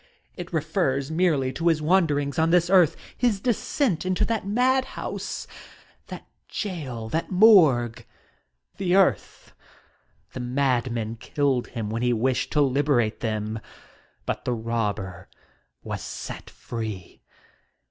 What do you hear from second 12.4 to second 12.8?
to